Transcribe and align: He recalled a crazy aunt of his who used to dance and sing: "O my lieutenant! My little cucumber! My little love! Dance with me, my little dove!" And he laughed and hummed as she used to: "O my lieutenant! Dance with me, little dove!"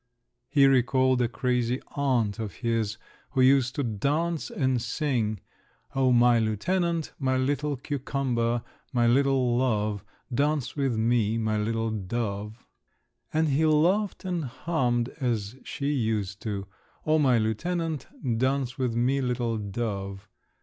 He 0.49 0.65
recalled 0.65 1.21
a 1.21 1.27
crazy 1.27 1.79
aunt 1.91 2.39
of 2.39 2.53
his 2.65 2.97
who 3.33 3.41
used 3.41 3.75
to 3.75 3.83
dance 3.83 4.49
and 4.49 4.81
sing: 4.81 5.41
"O 5.93 6.11
my 6.11 6.39
lieutenant! 6.39 7.13
My 7.19 7.37
little 7.37 7.77
cucumber! 7.77 8.63
My 8.91 9.05
little 9.05 9.55
love! 9.57 10.03
Dance 10.33 10.75
with 10.75 10.97
me, 10.97 11.37
my 11.37 11.55
little 11.59 11.91
dove!" 11.91 12.65
And 13.31 13.49
he 13.49 13.63
laughed 13.63 14.25
and 14.25 14.45
hummed 14.45 15.09
as 15.19 15.55
she 15.63 15.91
used 15.91 16.41
to: 16.41 16.65
"O 17.05 17.19
my 17.19 17.37
lieutenant! 17.37 18.07
Dance 18.39 18.79
with 18.79 18.95
me, 18.95 19.21
little 19.21 19.59
dove!" 19.59 20.27